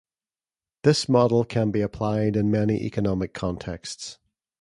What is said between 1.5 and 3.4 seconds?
be applied in many economic